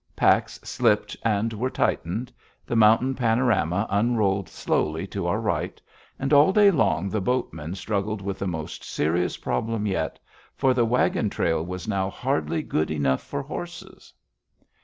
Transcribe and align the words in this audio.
Packs 0.15 0.59
slipped 0.63 1.15
and 1.21 1.53
were 1.53 1.69
tightened. 1.69 2.33
The 2.65 2.75
mountain 2.75 3.13
panorama 3.13 3.85
unrolled 3.87 4.49
slowly 4.49 5.05
to 5.05 5.27
our 5.27 5.39
right. 5.39 5.79
And 6.17 6.33
all 6.33 6.51
day 6.51 6.71
long 6.71 7.07
the 7.07 7.21
boatmen 7.21 7.75
struggled 7.75 8.19
with 8.19 8.39
the 8.39 8.47
most 8.47 8.83
serious 8.83 9.37
problem 9.37 9.85
yet, 9.85 10.17
for 10.55 10.73
the 10.73 10.85
wagon 10.85 11.29
trail 11.29 11.63
was 11.63 11.87
now 11.87 12.09
hardly 12.09 12.63
good 12.63 12.89
enough 12.89 13.21
for 13.21 13.43
horses. 13.43 14.11